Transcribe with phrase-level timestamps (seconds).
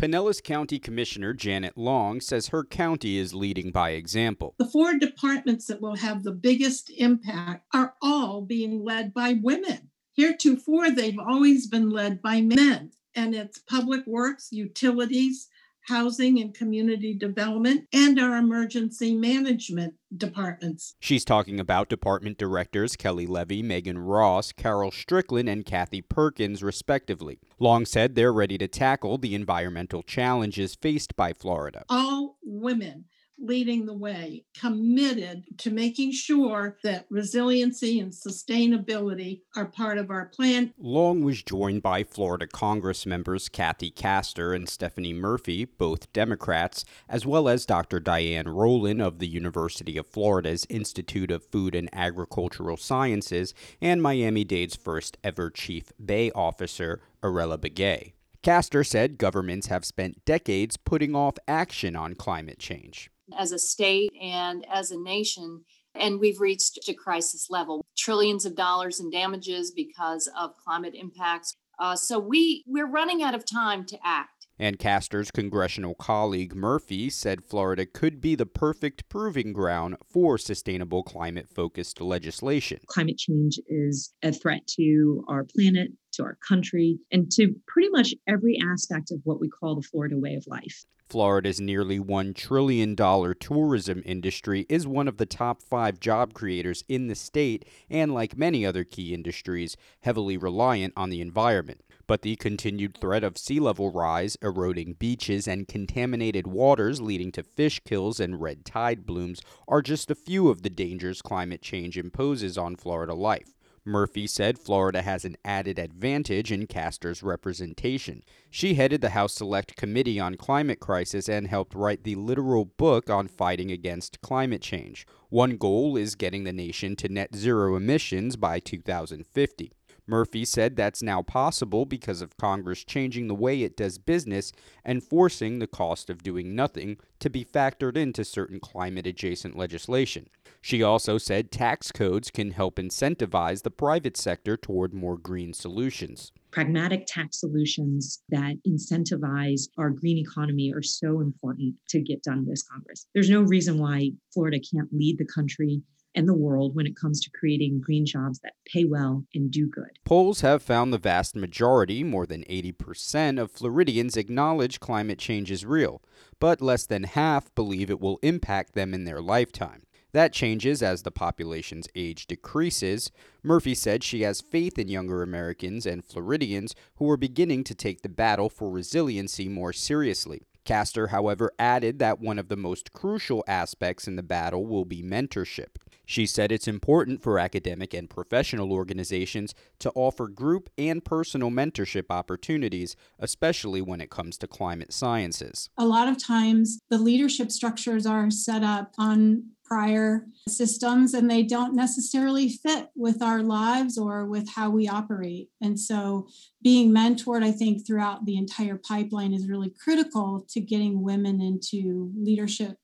[0.00, 4.54] Pinellas County Commissioner Janet Long says her county is leading by example.
[4.56, 9.90] The four departments that will have the biggest impact are all being led by women.
[10.14, 15.48] Heretofore, they've always been led by men, and it's public works, utilities,
[15.88, 20.94] housing and community development, and our emergency management departments.
[21.00, 27.38] She's talking about department directors Kelli Levy, Megan Ross, Carol Stricklin, and Cathie Perkins, respectively.
[27.58, 31.84] Long said they're ready to tackle the environmental challenges faced by Florida.
[31.88, 33.04] All women
[33.40, 40.26] leading the way, committed to making sure that resiliency and sustainability are part of our
[40.26, 40.72] plan.
[40.78, 47.24] Long was joined by Florida Congress members Kathy Castor and Stephanie Murphy, both Democrats, as
[47.24, 48.00] well as Dr.
[48.00, 54.44] Diane Rowland of the University of Florida's Institute of Food and Agricultural Sciences and Miami
[54.44, 58.12] Dade's first ever Chief Bay Officer, Irela Bague.
[58.42, 64.10] Castor said governments have spent decades putting off action on climate change as a state
[64.20, 65.64] and as a nation.
[65.94, 71.54] And we've reached a crisis level, trillions of dollars in damages because of climate impacts.
[71.78, 74.40] Uh, so we, we're running out of time to act.
[74.60, 81.02] And Castor's congressional colleague Murphy said Florida could be the perfect proving ground for sustainable
[81.02, 82.80] climate focused legislation.
[82.86, 88.14] Climate change is a threat to our planet, to our country, and to pretty much
[88.26, 90.84] every aspect of what we call the Florida way of life.
[91.10, 97.08] Florida's nearly $1 trillion tourism industry is one of the top five job creators in
[97.08, 101.82] the state and, like many other key industries, heavily reliant on the environment.
[102.06, 107.42] But the continued threat of sea level rise, eroding beaches, and contaminated waters leading to
[107.42, 111.98] fish kills and red tide blooms are just a few of the dangers climate change
[111.98, 113.54] imposes on Florida life.
[113.84, 118.22] Murphy said Florida has an added advantage in Castor's representation.
[118.50, 123.08] She headed the House Select Committee on Climate Crisis and helped write the literal book
[123.08, 125.06] on fighting against climate change.
[125.30, 129.72] One goal is getting the nation to net zero emissions by 2050.
[130.10, 134.52] Murphy said that's now possible because of Congress changing the way it does business
[134.84, 140.28] and forcing the cost of doing nothing to be factored into certain climate adjacent legislation.
[140.60, 146.32] She also said tax codes can help incentivize the private sector toward more green solutions.
[146.50, 152.64] Pragmatic tax solutions that incentivize our green economy are so important to get done this
[152.64, 153.06] Congress.
[153.14, 155.82] There's no reason why Florida can't lead the country
[156.14, 159.68] and the world when it comes to creating green jobs that pay well and do
[159.68, 159.98] good.
[160.04, 165.64] Polls have found the vast majority, more than 80%, of Floridians acknowledge climate change is
[165.64, 166.02] real,
[166.38, 169.82] but less than half believe it will impact them in their lifetime.
[170.12, 173.12] That changes as the population's age decreases.
[173.44, 178.02] Murphy said she has faith in younger Americans and Floridians who are beginning to take
[178.02, 180.42] the battle for resiliency more seriously.
[180.64, 185.02] Castor, however, added that one of the most crucial aspects in the battle will be
[185.02, 185.76] mentorship.
[186.10, 192.06] She said it's important for academic and professional organizations to offer group and personal mentorship
[192.10, 195.70] opportunities, especially when it comes to climate sciences.
[195.78, 201.44] A lot of times, the leadership structures are set up on prior systems and they
[201.44, 205.48] don't necessarily fit with our lives or with how we operate.
[205.60, 206.26] And so,
[206.60, 212.10] being mentored, I think, throughout the entire pipeline is really critical to getting women into
[212.16, 212.78] leadership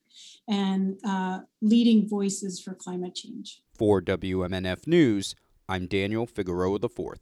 [0.49, 3.63] and uh, leading voices for climate change.
[3.77, 5.35] For WMNF News,
[5.69, 7.19] I'm Daniel Figueroa IV.